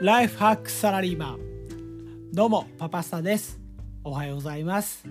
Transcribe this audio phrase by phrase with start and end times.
[0.00, 2.32] ライフハックサラリーマン。
[2.32, 3.60] どうもパパスタです。
[4.02, 5.04] おはようございます、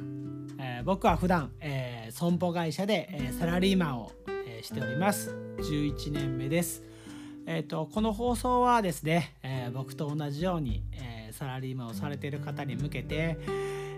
[0.58, 4.12] えー、僕は普段、えー、損保会社で、えー、サラリーマンを、
[4.48, 5.36] えー、しております。
[5.60, 6.82] 11年目です。
[7.46, 13.38] えーと、この放送はですね、えー、僕と同じように、えー、サラリーマンをされている方に向けて、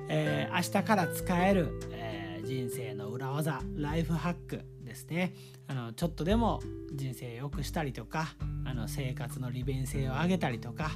[0.09, 5.33] えー、明日から使える、え人生の裏技ライフハックですね。
[5.67, 6.61] あのちょっとでも
[6.93, 10.91] 人生良くしたりとかあの生活の利便性を上げたりとか、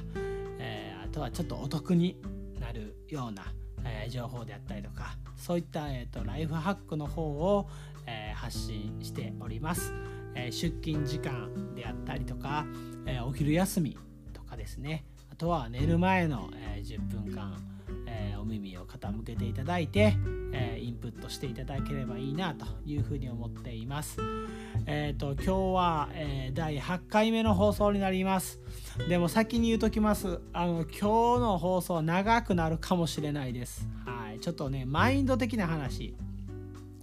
[0.58, 2.20] えー、あとはちょっとお得に
[2.60, 3.44] なるような、
[3.84, 7.68] えー、情報であったりとかそういった、えーと、ライフハックの方を、
[8.06, 9.94] えー、発信しております、
[10.34, 12.66] え出勤時間であったりとか、
[13.06, 13.98] えお昼休み
[14.32, 15.04] とかですね。
[15.30, 17.54] あとは寝る前の、え10分間、
[18.46, 20.16] 耳を傾けていただいて、
[20.52, 24.18] えー、インプットしていただければいいなというふうに思っています。
[24.86, 28.60] えっ、ー、と今日は、え第8回目の放送になります。
[29.08, 30.40] でも先に言うときます。
[30.52, 31.00] あの今日
[31.40, 33.88] の放送長くなるかもしれないです。
[34.04, 36.14] はい、ちょっとねマインド的な話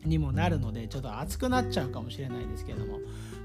[0.05, 2.99] にもなるのでちょっと熱くなっちゃうかもしれないですけども。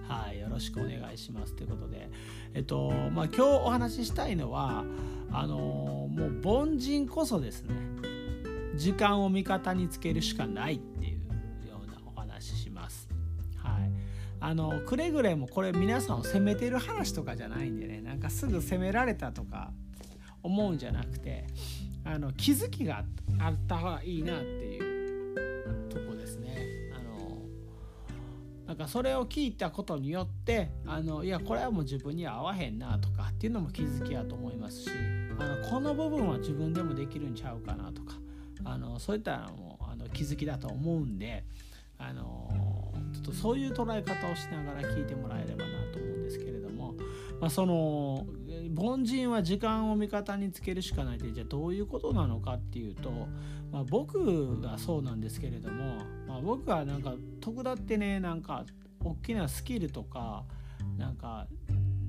[0.08, 2.10] はい、よろしくお願いしますということで、
[2.55, 4.84] えっとまあ、今日お話ししたいのは
[5.30, 7.74] あのもう凡人こそですね
[8.78, 13.08] 時間を味方につけるしかないっていうようなお話します。
[13.56, 13.90] はい、
[14.38, 19.72] あのくれぐれもこれ皆さんを責めてる話とかじゃないんでねなんかすぐ責められたとか
[20.44, 21.46] 思うんじゃなくて
[22.04, 23.04] あの気づきが
[23.40, 26.56] あった方がいいなっていうとこですね。
[26.94, 27.42] あの
[28.68, 34.90] なんかそれを聞いたことによってあのいやこれはもう自分には合わへんなとかっていうのも気づきやと思いますし
[35.36, 38.14] あのこの部分は自分でもできるんちゃうかなとか
[38.69, 41.44] あのそういったのもあの気づきだと思うんで
[41.98, 46.95] あのちょっとそういう捉え方をしながら聞いてもらえればなと思うんですけれども、
[47.40, 48.27] まあ、その
[48.77, 53.11] 凡人は時間を味方につけるしかないってじゃあどういうことなのかっていうと、
[53.73, 55.96] まあ、僕がそうなんですけれども、
[56.27, 58.64] まあ、僕はなんか得だってねなんか
[59.02, 60.45] 大きなスキルとか
[60.96, 61.46] なんか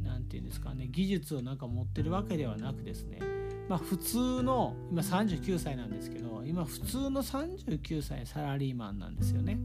[0.03, 3.39] なんていうんですかね技術をなんか持ってるわけではなくですね
[3.69, 9.59] まあ普通の今39歳なんですけど今普通の39歳サラリーマンなんですよね。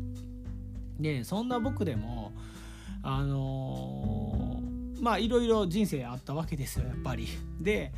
[1.00, 2.32] でそんな僕でも
[3.03, 7.26] あのー、まあいろいろ人生あったわけですよやっぱり。
[7.59, 7.93] で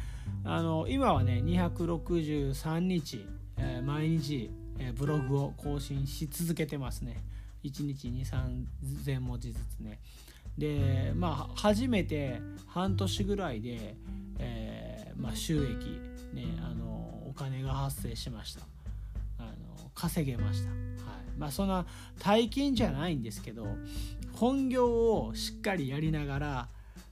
[0.45, 3.27] あの今はね263日、
[3.59, 7.25] えー、毎日、え、ブログを更新し続けてますね。
[7.65, 9.99] 1日2,3000文字ずつね。
[10.57, 13.97] でまあ初めて半年ぐらいで、
[15.27, 16.01] まあ、収益、
[16.33, 18.61] ね、あのお金が発生しました。
[19.39, 20.71] あの稼げました。
[20.71, 20.77] はい
[21.37, 21.85] まあ、そんな
[22.21, 23.67] 大金じゃないんですけど
[24.35, 26.69] 本業をしっかりやりながら、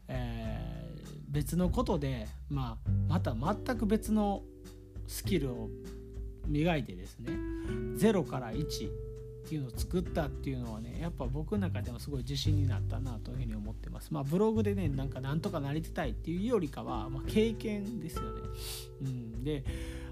[0.07, 4.43] えー、別のことで、まあ、また全く別の
[5.09, 5.69] スキルを
[6.47, 7.33] 磨いてですね
[7.97, 8.65] 0から1
[9.45, 14.09] っていうのを作ったっていうのはねやっぱ僕の中でもすごい自信になったなというふうに思ってます。
[14.11, 18.29] まあブログでねなんかなんとかなりたいっていうよりかは、まあ、経験ですよね、
[19.03, 19.63] うん、で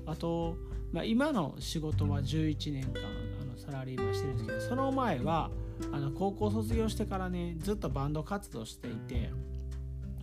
[0.04, 0.56] あと、
[0.92, 3.00] まあ、今の仕事は11年間
[3.40, 5.50] あのサラリーマンしてるんですけどその前は
[5.92, 9.30] あの高校卒業してからねずっとバンド活動していて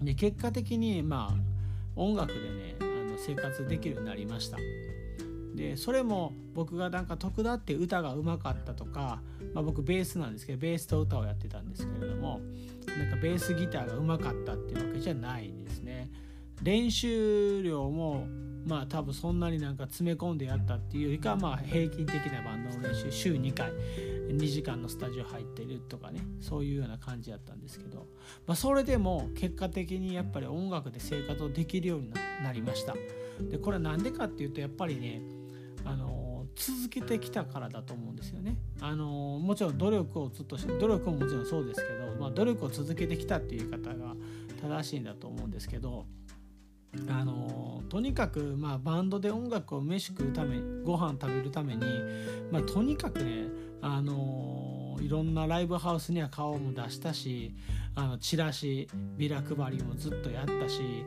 [0.02, 4.58] で結果的にまあ音楽でねあの生活できるようになりました。
[5.59, 9.22] でそれも僕がなんか得だって歌がうまかったとか、
[9.53, 12.40] まあ、僕ベースなんですけどベースと歌をやってたんですけれども
[12.97, 16.09] なんかベースギターがうまかったっていうわけじゃないですね。
[16.64, 18.25] 練習量も
[18.66, 23.72] まあ多分そんなになんか詰め込んでやったっていうよりかまあ平均的なバンドの練習週2回
[24.30, 28.08] 2時間のスタジオ入ってるとかねそういうような感じやったんですけど、
[28.48, 32.96] まあ、それでも結果的にやっぱり音楽で生活をできるようになりました。
[33.50, 35.39] でこれは何でかっていうとやっぱりね
[35.86, 38.58] あの続けてきたからだと思うんですよね。
[38.81, 44.16] あのもちろん努力をずっとして努力ももちろんそうですけど、まあ、努力を続けてきたっていう言い方が
[44.62, 46.06] 正しいんだと思うんですけど
[47.08, 51.82] あのとにかく、まあ、バンドで音楽を飯食うためご飯食べるために、
[52.52, 53.46] まあ、とにかくね
[53.82, 57.54] あのいろんなライブハウスには顔も出したし
[57.96, 58.88] あのチラシ
[59.18, 61.06] ビラ配りもずっとやったし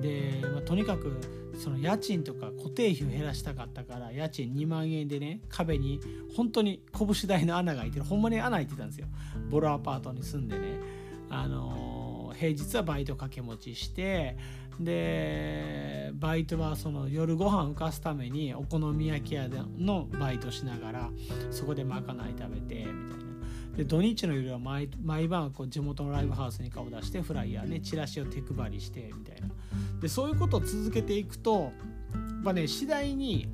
[0.00, 1.20] で、まあ、とにかく
[1.56, 6.00] その家賃とか固定費を減らしたかったから家賃2万円でね壁に
[6.36, 8.04] 本当に拳大の穴が開いてる。
[8.04, 9.06] ほんまに穴開いてたんですよ。
[9.50, 10.80] ボロアパートに住んでね。
[11.28, 14.36] あの平日はバイト掛け持ちして
[14.80, 19.48] でバイトはその夜ご飯浮かすためにお好み焼き屋
[19.78, 21.10] のバイトしながら
[21.50, 23.22] そこでまかない食べてみたいな。
[23.76, 29.48] で土日の夜は毎毎晩こう地元のライブハウスに顔出してフライヤーねチラシを手配りしてみたいな。
[30.00, 31.72] でそういうことを続けていくとやっ
[32.44, 33.48] ぱね次第に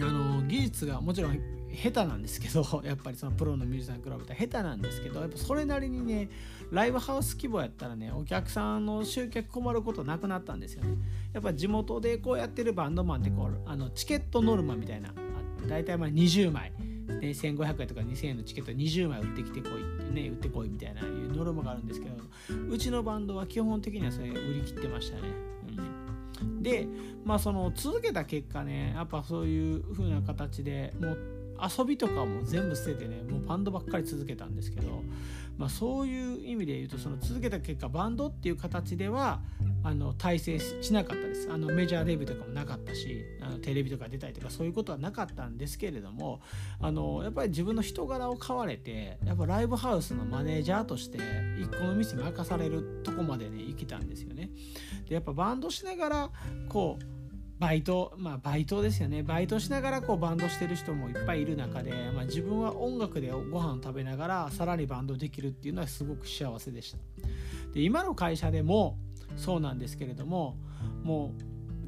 [0.00, 1.38] あの技術がもちろん
[1.74, 6.28] 下手なんですけど やっぱりそのプロのミュージシャンに比べたら下手なんですけどやっぱそれなりにね
[6.70, 10.96] ライブハウス規模やったらねお客さんの集客困ることなくなったんですよね。
[11.32, 15.14] やっぱ地元でこうやってるバンドマンってこうあのチケットノルマみたいなあっ
[15.62, 16.72] て大体まあ20枚
[17.20, 22.14] ね、1500円とか2000円のチケット20枚売ってきてこいってね売ってこいみたいないうノルマがあるんですけど
[22.68, 25.22] うちのバンドは基本的にはそれ売り切ってましたね、
[26.42, 26.86] うん、で
[27.24, 31.39] まあその続けた結果ねやっぱそういう風な形でもう
[31.78, 35.02] 遊びとかも全部捨ててねもうバンドばっかり続けたんですけど、
[35.58, 39.40] まあ、そういう意味で言うとその続けた結果バンドっていう形では
[39.82, 46.40] あの体制しなかったですあのメジャーデビューとかもなかったしあのテレビとか出たりとかそういうことはなかったんですけれども
[46.80, 51.18] あのやっぱり自分の人柄を買われてやっぱライブハウスのマネージャーとして
[51.58, 54.50] 一個の店任されるとこまでね行けたんですよね。
[55.08, 56.30] でやっぱバンドしながら
[56.68, 57.19] こう
[57.60, 59.22] バイトまあバイトですよね。
[59.22, 66.98] バイトしながらこうバンドしてる人もいっぱいいる中で、まあ、自分は音楽でご飯を食べながらさらにバンドできるっていうのはすごく幸せでした。
[67.74, 68.96] で今の会社でも
[69.36, 70.56] そうなんですけれども
[71.04, 71.34] も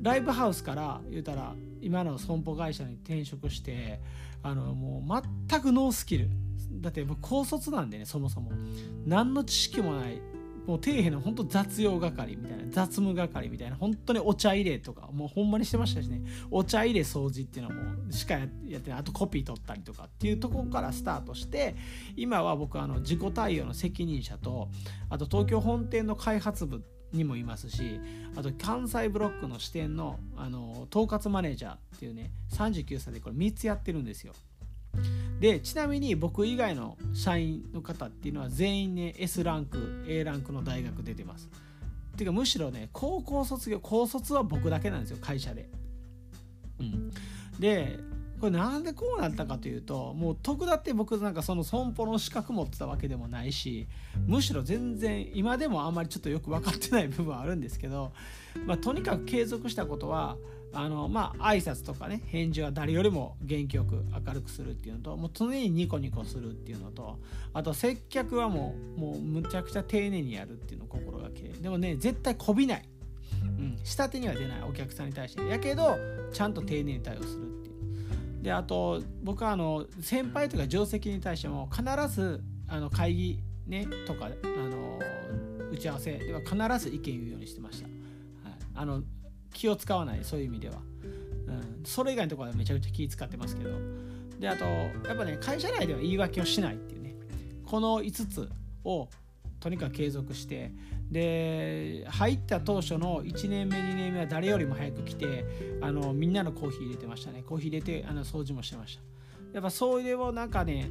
[0.00, 4.00] うライブハウスから言うたら今の損保会社に転職して
[4.42, 6.28] あのもう全くノースキル。
[6.80, 8.52] だってもう高卒なんでねそもそも。
[9.06, 10.20] 何の知識もない
[10.66, 21.74] もう底辺の本当雑用係みたいな雑務係みたいな本当にお茶入れとかもうほんまにしてましたしねお茶入れ掃除っていうのもしかやってないあとコピー取ったりとかっていうとこからスタートして
[22.16, 24.68] 今は僕あの自己対応の責任者と
[25.10, 28.00] あと東京本店の開発部にもいますし
[28.36, 34.32] あと関西ブロックの支店のあの統括マネージャーっていうね39歳でこれ3つやってるんですよ。
[35.40, 41.48] でちなみに僕以外の社員の方っていうのは全員ね S ランク A ランクの大学出てます。
[42.16, 45.68] ていうかむしろね高校卒業高卒は僕だけなんですよ会社で。
[46.80, 47.10] うん。
[47.58, 47.98] で
[48.42, 53.86] これなんでこうなったかというともう得だって僕なんかその損保の資格持ってたわけでもないし
[54.26, 58.12] むしろ全然今でもあんまりちょっとよく分かってない部分はあるんですけど、
[58.66, 60.36] まあ、とにかく継続したことは
[60.74, 67.18] あのまあ挨拶とかね返事は誰よりも元気よく明るくするっていうのともう常にニコニコするっていうのと
[67.52, 72.88] あと接客はもうもうむちゃくちゃ丁寧にやるっていうのを心がけでもね絶対こびない、
[73.42, 75.46] うん、下手には出ないお客さんに対して。
[75.46, 75.96] やけど
[76.32, 77.72] ちゃんと丁寧に対応するってい
[78.40, 78.42] う。
[78.42, 84.98] であと僕はあの先輩とか定石に対しても必ずあの会議ねとかあの
[85.70, 87.94] 打ち合わせでは必ず意見言うようにしてました、はい、
[88.74, 89.02] あの
[89.52, 90.76] 気を使わないそういう意味では、
[91.46, 93.70] うん、それ以外のところはめちゃくちゃ気使ってますけど。
[94.38, 97.14] であとやっぱね会社内では言い訳をしないっていうね。
[97.64, 98.48] この5つ
[98.84, 99.08] を
[99.60, 100.72] とにかく継続して。
[101.12, 105.44] で入った当初の1年目2年目は誰よりも早く来て
[105.82, 107.42] あのみんなのコーヒー入れてましたね。
[107.42, 109.02] コーヒー入れてあの掃除もしてました。
[109.52, 110.90] やっぱそういうをなんかね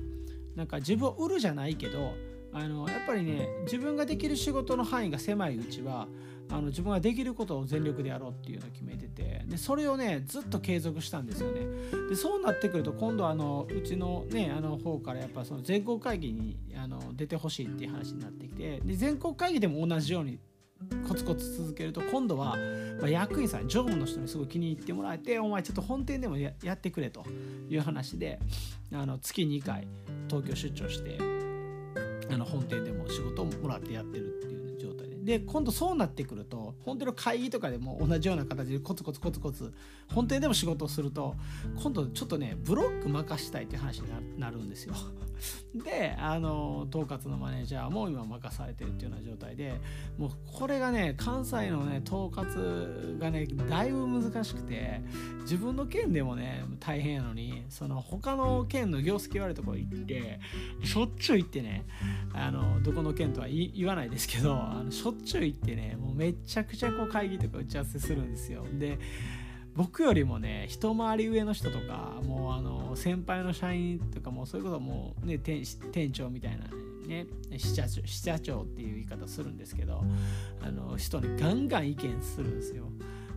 [0.55, 2.13] なんか自分を売るじゃないけど
[2.53, 6.07] あのやっぱりね自分ができる仕事の範囲が狭いうちは
[6.51, 11.61] あの自分ができることを全力でやろうっていうのを決めててでそれをねずっと継続したんですよね。
[12.09, 20.39] でそうなってくると今度あのうちのねあの方からやっぱその全国会議にあの出てほしいっていう話になってきてで全国会議でも同じように
[21.07, 22.57] コツコツ続けると今度は、
[23.01, 27.23] ま、役員さん常務の人にすごい気に入ってもらえてお前ちょっと本店でもやってくれと
[27.69, 28.39] いう話で
[28.91, 29.87] あの月2回
[30.27, 31.17] 東京出張して
[32.31, 34.50] あの本店でも仕事をもらってやってるって
[35.23, 39.71] で今度そうなってくると本当の会議とかでも同じような形でコツコツコツコツ
[40.13, 41.35] 本店でも仕事をすると
[41.81, 44.93] 今度ちょっとねブロック任したいって話になるんですよ。
[45.73, 49.79] であの統括のマネージャーも今任されてるっていうような状態で
[50.17, 55.01] もうこれがね関西のね統括がねだいぶ難しくて
[55.41, 60.39] 自分の県でもね大変やのにその他の県の業績悪いところ行って
[60.83, 61.85] しょっちゅう行ってね
[62.33, 68.65] あのどこの県とは言わないですけどあのしょっちゅう行ってねもうめちゃくちゃこう会議とか打ち合わせするんですよ。
[68.73, 68.99] で
[69.75, 75.65] 僕よりもね一回り上の人とかもうあの先輩の社員とかもうそういうこともうね店
[76.11, 76.65] 長みたいな
[77.07, 80.03] ね支社長支社長っていう言い方するんですけど
[80.61, 82.85] あの人にガンガン意見するんですよ。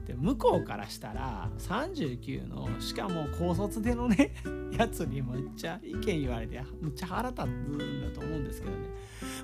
[0.06, 4.32] で向こうからしたら39のしかも高卒でのね
[4.76, 8.88] やつにむっちゃ意見言われてむっちゃ腹立つんだと思うんですけどね、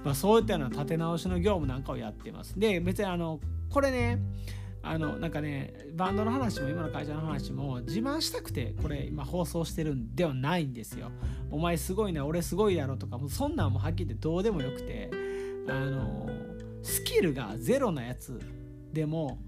[0.04, 4.20] まあ、そういったような立て直しの業務なんかをやってますで別にあのこれね
[4.82, 11.10] あのなんかねバンドの話も今の会社の話も自慢したくてこれ今放送してるんではないんですよ。
[11.50, 15.10] お前すごいな俺すごいやろとかもうそんなんもはっきり言ってどうでもよくて
[15.68, 16.28] あの
[16.82, 18.40] スキルがゼロなやつ
[18.92, 19.38] でも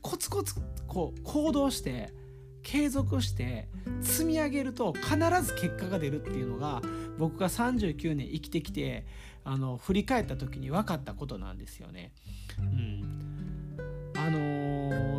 [0.00, 0.54] コツコツ
[0.86, 2.14] こう行動して
[2.62, 3.68] 継続して
[4.00, 6.80] 積み上げると必ず結果が出るっていうのが
[7.18, 9.06] 僕が39年生きてきて
[9.44, 12.12] あの振り返った時に分かったことなんですよね。
[12.58, 13.25] うん
[14.26, 14.38] あの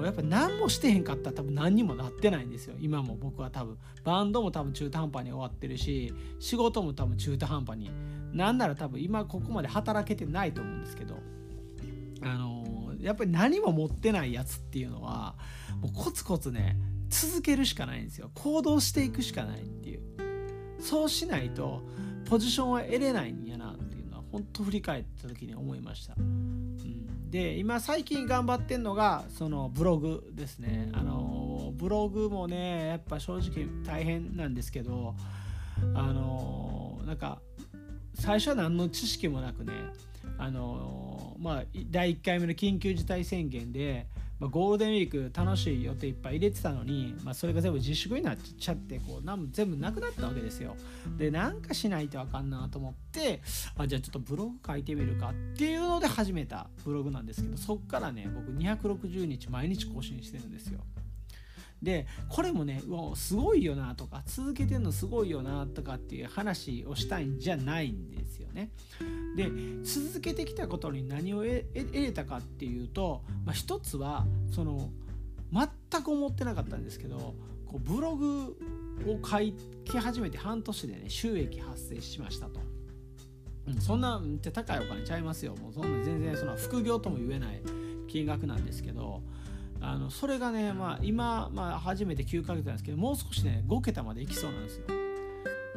[0.01, 2.75] ー、やっぱ何もしてへんかったら多分何にもなってないんですよ。
[2.79, 3.77] 今も僕は多分。
[4.03, 7.89] バンドも多分中途半端に終わってるし仕事も多分中途半端に。
[8.33, 11.15] なんなら多分今ここまで働けてないと思うんですけど。
[12.21, 15.35] あのー、やっぱり何も持ってないやつっていうのは
[15.81, 16.75] もうコツコツね
[17.09, 18.31] 続けるしかないんですよ。
[18.35, 20.01] 行動していくしかないっていう。
[20.79, 21.81] そうしないと
[22.25, 26.77] ポジションは得れないんやなっていうのは本当振り返った時に思いました、うん、
[27.29, 30.89] で今最近頑張ってんのがそのブログですね。
[30.93, 35.13] あのブログもねやっぱ正直大変なんですけど
[35.93, 37.39] あのなんか
[38.13, 39.73] 最初は何の知識もなくね
[40.37, 44.07] あのまあ第1回目の緊急事態宣言で
[44.39, 50.75] まあ、ゴールデンウィーク楽しい予定いっぱい入れてたのに、まあ、それが全部自粛になっちゃってこうなん全部なくなったわけですよ。
[51.17, 53.41] でなんかしないとあかんなと思って
[53.77, 60.79] あじゃあちょっとブログ書いてみるかっていうので始めたブログなんですけどそっからね僕260日毎日更新してるんですよ。
[61.81, 68.71] でこれもねうすごいよなとか続けてるのすごいよなとかっていう話をしたいんじゃないんですよね。
[69.35, 69.51] で
[69.83, 74.89] 続けてきたことに何を得れたかっていうと、まあ、一つはその
[75.51, 78.57] 全く思ってなかったんですけどこうブログ
[79.05, 79.37] を書
[79.85, 82.59] き始めて半年でね収益発生しましたと。
[83.67, 85.55] うん、そんなって高いお金ちゃいますよ。
[85.57, 87.61] もうそんな全然その副業とも言えない
[88.07, 89.21] 金額なんですけど
[89.81, 94.85] あのそれがね、まあ、今、まあ、初めて9ヶ月なんですけどもう少しね5桁までいきそうなんですよ。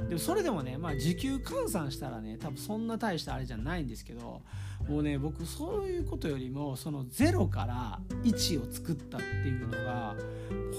[0.08, 4.40] でもそれでもね、まあ、時給換算したらね多分そんな大したあれじゃないんですけど
[4.88, 10.16] もうね僕そういうことよりもその0から1を作ったっていうのが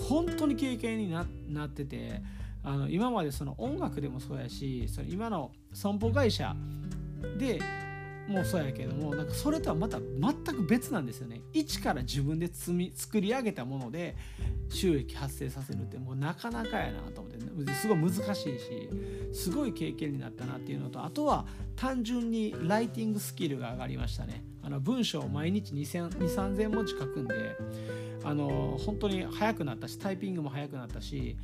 [0.09, 1.23] 本当に経験にな
[1.65, 2.21] ってて
[2.63, 6.55] あの今までその音楽でもそうやしその今の損保会社
[7.37, 7.59] で
[8.27, 11.41] もそうやけどもなんかそれとはまた全く別なんですよね。
[11.53, 14.15] 一から自分で積み作り上げたもので
[14.69, 17.41] 収益発生させるってもうなかなかやなと思って。
[17.73, 18.89] すごい難しいし
[19.33, 24.43] すごい経験になったなっていうのとあとは単純にライティングスキルが上がりましたね。
[24.63, 27.55] あの文章を毎日23000文字書くんで
[28.23, 31.35] あの本当に速くなったしタイピングも速くなったし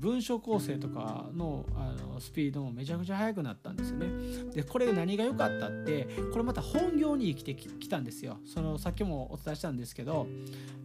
[0.00, 4.52] 文章構成とかのあのスピードもめちゃくちゃ速くなったんですよね。
[4.52, 8.38] でこれ何が良かったってこれまた本業に生きてきたんですよ。
[8.44, 10.26] そのさっきもお伝えしたんですけど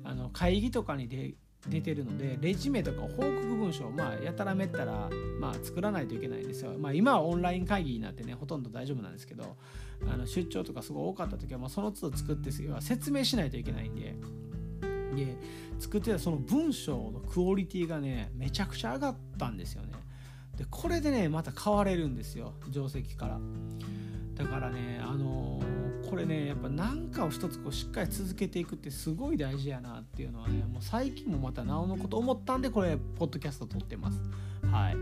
[0.04, 1.34] あの会議とかに出
[1.68, 5.10] 出てるのでレジュメとか報告文書をまあやたらめったら
[5.40, 6.74] まあ作らないといけないんですよ。
[6.78, 9.56] まあ今はオンライン会議になってねほとんど大丈夫なんですけど
[10.08, 14.16] あの出張とかすごい多かった時はまあその都度作って説明しないといけないんで。
[15.16, 15.38] で
[15.80, 19.94] 作ってたその文章のクオリティがねめちゃくちゃ上がったんですよね。
[20.58, 23.40] でこれでねまた変われるんですよ定石から。
[24.36, 34.20] だからねあのー、これねやっぱ何かを一つこうしっかり続けていくってすごい大事やなっていうのはねもう最近もまたなおのこと思ったんでこれポッドキャスト撮ってます。
[34.74, 34.98] はい。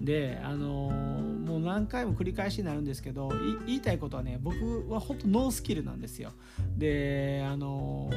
[0.00, 3.30] であのー、もう何回も繰り返しになるんですけど
[3.66, 6.30] 言いたいことはね僕は本当ノースキルなんですよ。
[6.76, 8.08] であの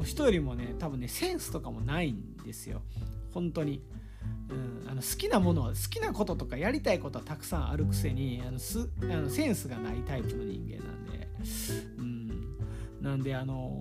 [0.00, 2.82] ー、人よりもね多分ねセンスとかもないんですよ。
[3.32, 3.82] 本当に。
[4.50, 11.28] うん、あの好きなものは好きなこととかやりたいことはたくさんあるくせにあのすあのセンスがないタイプの人間なんで、
[11.98, 12.56] うん、
[13.00, 13.80] なんであの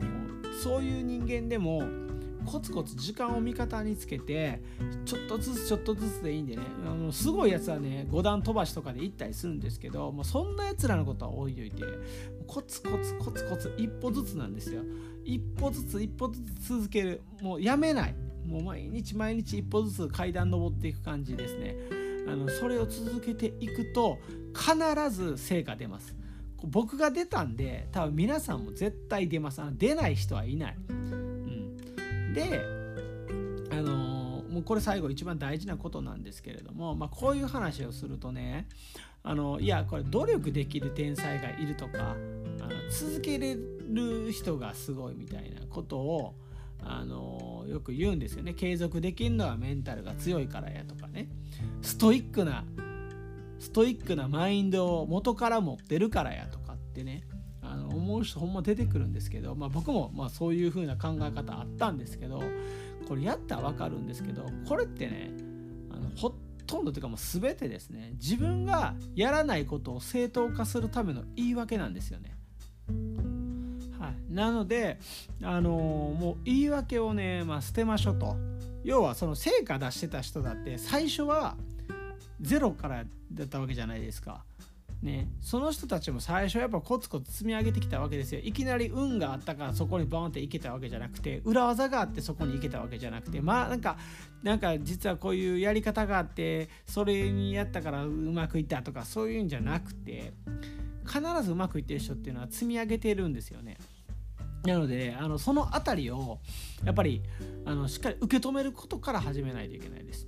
[0.63, 1.81] そういう人間でも
[2.49, 4.59] コツコツ時間を味方につけて
[5.05, 6.63] ちょっとずつちょっとずつでいいんでね。
[6.83, 11.83] あのすごいやつはね5段飛ばしとかで行ったりするんですけどもうそんなやつらのことは置いといて
[12.47, 14.81] コツコツコツコツ一歩ずつなんですよ。
[15.23, 17.21] 一歩ずつ一歩ずつ続ける。
[17.41, 18.15] もうやめない。
[18.47, 21.75] もう毎日毎日一歩ずつ階段登っていく感じですね。
[22.27, 24.17] あのそれを続けていくと
[24.55, 26.15] 必ず成果出ます。
[26.63, 29.61] 僕が出たんで多分皆さんも絶対出ます。
[29.61, 31.18] あの出ない人はいない、うん、
[32.33, 32.65] で
[33.71, 38.67] あの、もうこれ最後一番大事なことなんですけれども、まあ、こういう話をするとね
[39.23, 42.15] あのいやこれ努力できる天才がいるとか
[42.61, 46.35] あの続けれる人がすごいみたいなことを
[46.83, 48.53] あのよく言うんですよね。
[48.53, 51.27] 継続できるのはメンタルが強いからやとかね。
[51.81, 52.63] ストイックな
[53.59, 57.23] ストイックなマインドを元から持ってるからやとかってね。
[58.09, 62.41] 思う人ほんま出てくるんですけど、まあ、僕もまあそういう風な考え方あったんですけど
[63.07, 65.31] これやったら分かるんですけどこれってね
[65.91, 66.33] あのほ
[66.65, 72.35] とんどというかもう全てですね自分がやらないことを正当化するための言い訳なんですよね。
[73.99, 74.97] はい、なので、
[75.43, 78.37] あのー、もう言い訳をね、まあ、捨てましょうと。
[78.83, 81.57] 要はその成果出してた人だって最初は
[82.39, 84.45] ゼロからだったわけじゃないですか。
[85.01, 93.97] ね、その人たちも最初やっぱコツコツ積み上げてきたわけですよいきなり運があったからそこにバーンっていけたわけじゃなくて裏技があってそこに行けたわけじゃなくてまあなんか
[94.43, 100.33] なんか実はこういうやり方があってそれにやったからうまくいったとかそういうんじゃなくて
[101.07, 103.77] 必ずうまくいってる人っていうのは積み上げてるんですよね。
[104.65, 106.39] なのであのその辺りを
[106.83, 107.23] やっぱり
[107.63, 110.27] あのしっかり受け止めることから始めないといけないです。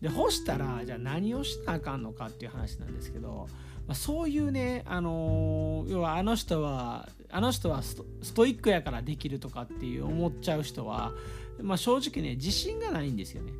[0.00, 3.48] で干したらじゃあ何をしなあかんのかっていう話なんですけど
[3.86, 7.96] まあ、そういうね、あのー、要はあの人はあの人はス
[8.34, 11.12] トイックやからできるとかっていう思っちゃう人は、
[11.60, 13.52] まあ、正直ね自信がないんですよね。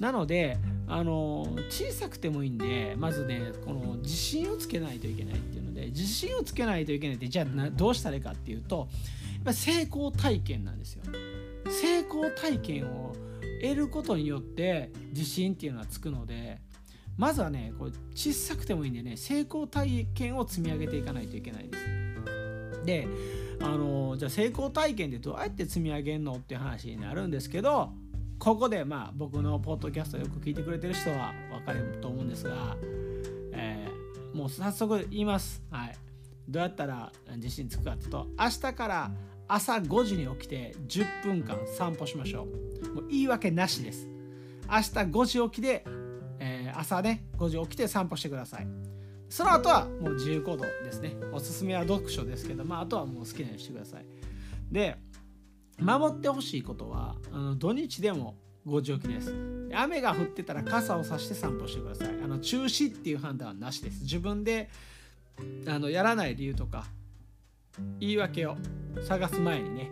[0.00, 0.58] なので、
[0.88, 8.88] あのー、小さくてもいいんでまずねこの自信をつけないといけないっていうので自信をつけないといけないってじゃあどうしたらいいかっていうと
[9.52, 11.02] 成功体験なんですよ。
[11.68, 13.14] 成功体験を
[13.62, 16.60] 得ることによって自信っていうのはつくので
[17.16, 21.84] まずはねこれ小さくてもいいんでね成功体験を積み上げていかないといけないです。
[22.84, 23.08] で
[23.60, 27.92] あのじゃあ成功体験でどうやって積み上げるのっていう話になるんですけど
[28.38, 32.76] ここでまあ僕のポッドキャストよく聞いてくれてる人は分かると思うんですが、
[33.52, 35.62] えー、もう早速言います。
[35.70, 35.96] はい、
[36.48, 39.10] どうやったら自信つくかっていうと明日から
[39.48, 42.46] 朝5時に起きて10分間散歩しましょ
[42.82, 42.94] う。
[42.94, 44.08] もう言い訳なしです。
[44.68, 45.84] 明日5時起きで
[46.78, 48.66] 朝ね5時起きて散歩してください。
[49.28, 51.16] その後はもう自由行動ですね。
[51.32, 54.06] おすすめは読書ですけど、まあ、あとはもう好きなようにしてください。
[54.70, 54.96] で
[55.80, 59.34] 守ってほしいことはあの土日でも5時起きです。
[59.74, 62.08] 雨が降ってたら傘をさして散歩してください。
[62.22, 64.02] あの中止っていう判断はなしです。
[64.02, 64.70] 自分で
[65.66, 66.86] あのやらない理由とか
[67.98, 68.56] 言い訳を
[69.02, 69.90] 探す前にね、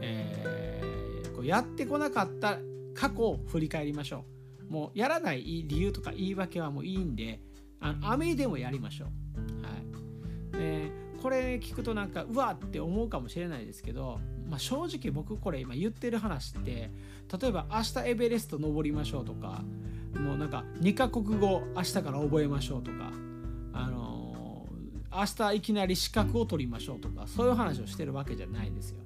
[0.00, 2.58] えー、こうやってこなかった
[2.94, 4.33] 過去を振り返りましょう。
[4.68, 7.40] もうやらない理由とか言い訳はもういいんで
[7.80, 9.62] あの雨でもやりましょう。
[9.62, 9.94] はい
[10.58, 16.90] でこれ聞くとなんかうわって思うかもしれないですけど、まあ、正直僕これ今言ってる話って
[17.40, 19.64] 例えば明日エベレスト登りましょうとか
[20.20, 23.10] もうなんか2カ国語明日から覚えましょうとか
[23.72, 29.03] あのー、明日いきなり資格を取りましょうとかそういう話をしてるわけじゃないんですよ。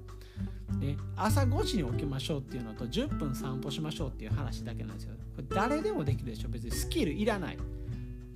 [0.79, 5.15] ね、朝5時に起きましょうっていうのと10分散歩しましょうっていう話だけなんですよ。
[5.35, 6.49] これ誰でもできるでしょ。
[6.49, 7.57] 別にスキルいらない。
[7.57, 7.59] う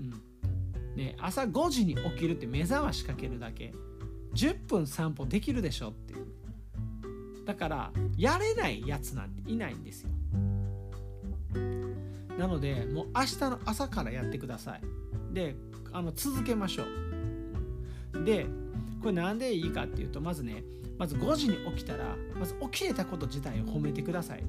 [0.03, 0.95] ん。
[0.95, 3.73] ね、朝5時に起きるって目覚ましかけるだけ。
[4.35, 6.25] 10分散歩できるでしょっていう。
[7.45, 10.09] だからやれないやつなんていないんですよ。
[12.37, 14.81] なのでもう明日の朝からやってください。
[15.33, 15.55] で
[15.91, 18.23] あの続けましょう。
[18.25, 18.47] で
[19.01, 20.63] これなんでいいかっていうとまずね
[21.03, 24.43] まず5時に起きたらまず起きれたこと自体を褒めてください。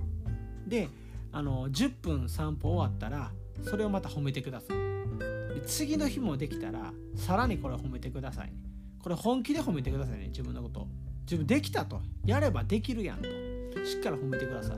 [0.68, 0.88] で
[1.32, 3.32] あの10分散歩終わったら
[3.64, 4.76] それをまた褒めてください。
[5.52, 8.46] で次の日もできたらさらにこれ褒めてください。
[8.46, 8.52] ね
[9.02, 10.86] これ本気で褒めてくださいね自分のこと。
[11.22, 12.00] 自分できたと。
[12.24, 13.24] やればできるやんと。
[13.84, 14.76] しっかり褒めてください。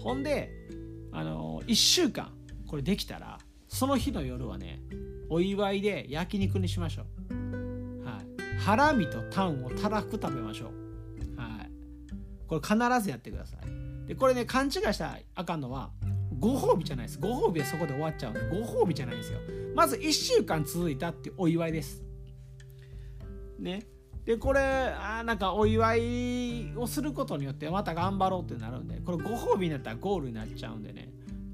[0.00, 0.68] ほんで
[1.10, 2.30] あの1週間
[2.68, 4.80] これできたらその日の夜はね
[5.28, 10.79] お祝いで焼肉にしましょう、はい、ハラミとタンをたらふく食べましょう。
[12.50, 14.08] これ必ずやってください。
[14.08, 15.92] でこれね勘違いしたらあかんのは
[16.36, 17.20] ご褒美じゃないです。
[17.20, 19.38] ご褒美はそこで終わっちゃうんでご褒美じゃないですよ。
[19.76, 22.02] まず1週間続いたってお祝いです。
[23.60, 23.86] ね。
[24.24, 31.08] でこれあなんかお祝いをすることによってまた頑張ろうってなるんでこれご褒美になったらゴールになっちゃうんでね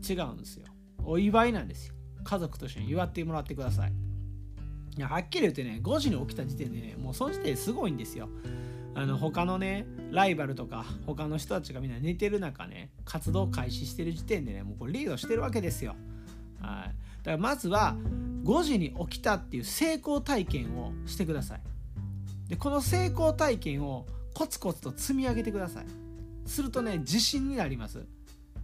[0.08, 0.64] 違うんですよ。
[1.04, 1.94] お祝いなんですよ。
[2.24, 3.92] 家族と一緒に祝ってもらってください。
[4.96, 8.30] いやはっきり言ってね5時に起きた時点でねもうその時点ですごいんですよ。
[8.96, 15.94] あの他のねライバルとか他の人たちがみんな寝てる中ね活動開始してる時点でねもうこれリードしてるわけですよ。
[16.62, 17.94] はい、だからまずは
[18.42, 21.60] 5時に起きたっていう成功体験をしてください。
[22.48, 25.84] でこの成功体験をコツコツと積み上げてください。
[26.46, 28.06] するとね自信になります。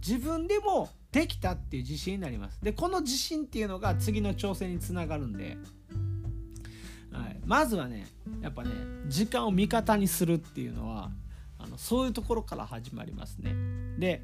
[0.05, 2.59] 自分でもできたっていう自信になります。
[2.59, 5.57] でこの自信っていうのが次の挑戦につながるんで
[7.13, 8.07] はい、まずはね
[8.41, 8.71] やっぱね
[9.07, 11.11] 時間を味方にするっていうのは
[11.59, 13.55] あのそういうところから始まりますね。
[13.97, 14.21] で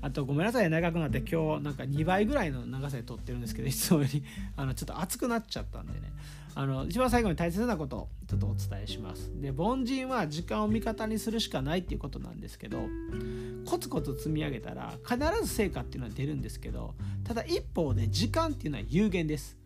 [0.00, 4.22] あとごめんなさい長くなって今日なんか2倍ぐらいの長さで撮ってるんですけどいつもより
[4.56, 6.12] あのちょっと熱くなっちゃったんでね。
[6.54, 9.30] あの一番最後に大切なことをちょっとお伝えします。
[9.40, 12.80] で凡人は時間を味方にするしかないっていうことなんですけど
[13.64, 19.56] コツコツ積み上げたら必ず成果っていうのは出るんですけどただ一方で時間っていうのは有限です。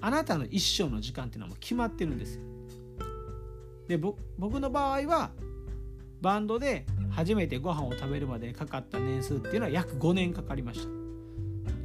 [0.00, 2.40] あなたの一生の時間っていうのはもう決まってるんです。
[3.88, 5.30] で僕の場合は
[6.20, 10.88] バンドで初めてご飯を食べるまでかかった年数っていうのは約5年かかりました。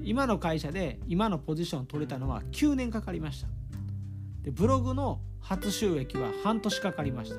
[0.04, 3.48] 今の会社で今のポジション取れたのは9年かかりました。
[4.42, 7.38] でブログの初収益は半年かかりました。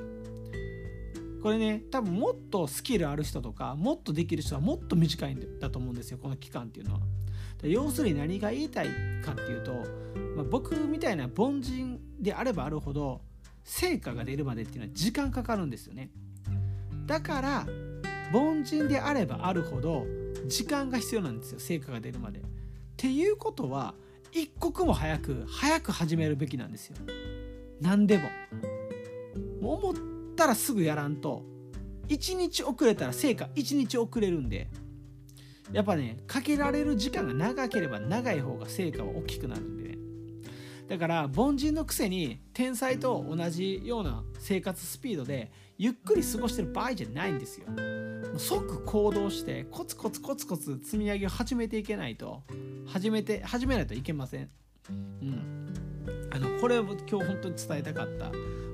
[1.43, 7.01] これね多分もっとスキルある人とかもっとできる人はもっと短いんだと思うんですよこの期間っていうのは。
[7.63, 8.87] 要するに何が言いたい
[9.23, 9.73] かっていうと、
[10.35, 13.21] まあ、僕みたいな凡人であればあるほど
[13.63, 16.11] 成果が出るまでっていうのは時間かかるんですよね
[17.07, 17.67] だから
[18.33, 20.05] 凡人であればあるほど
[20.47, 22.39] 時間が必要なんですよ成果が出るまで。
[22.39, 22.41] っ
[22.97, 23.93] ていうことは
[24.31, 26.97] 一刻も早く早く始めるべきなんですよ。
[27.81, 28.29] 何でも。
[29.61, 29.95] 思っ
[30.35, 31.43] たらすぐやらんと
[32.07, 34.69] 1日遅れたら成果1日遅れるんで
[35.71, 39.97] やっぱねかけられる時間が長ければ長い方が成果は大きくなるんでね
[40.87, 47.65] だから凡人のくせに天才と同じような生活スピードでゆっくり過ごしてる場合じゃないんですよ。
[48.37, 52.43] 即行動してコツコツコツコツ積み上げを始めていけないと
[52.85, 54.49] 始めて始めないといけません。
[54.89, 55.73] うん、
[56.31, 58.31] あのこれを今日本当に伝えたかった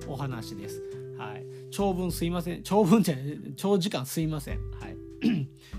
[0.07, 0.83] お話です。
[1.17, 3.15] はい、長文すいません長文じゃ
[3.55, 4.71] 長時間すいません。
[4.71, 4.97] はい、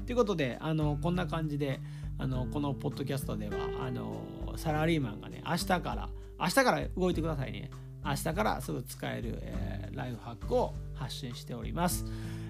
[0.07, 1.81] ということであのこんな感じで
[2.19, 7.71] あのこのポッドキャストではあのサラリーマンがね明日から明日から動いてくださいね。
[8.05, 12.05] 明日からすぐ使える、えー、ライフハックを発信しております。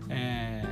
[0.08, 0.64] え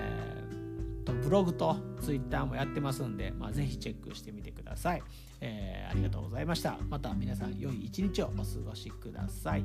[1.03, 5.03] ー、とブログとツイッターもやってますんで、まあ、ぜひチェックしてみてください、
[5.41, 6.79] えー、ありがとうございました。
[6.89, 9.65] また皆さん良い一日をお過ごしください。